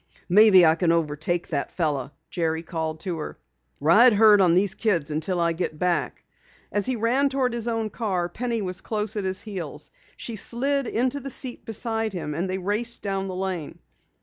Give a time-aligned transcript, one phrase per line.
[0.29, 3.37] "Maybe I can overtake that fellow," Jerry called to her.
[3.79, 6.23] "Ride herd on these kids until I get back!"
[6.71, 9.91] As he ran toward his own car, Penny was close at his heels.
[10.17, 13.77] She slid into the seat beside him and they raced down the lane.